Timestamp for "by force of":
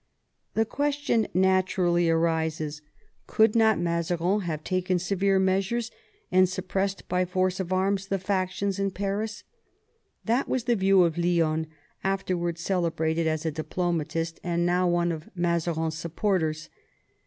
7.07-7.71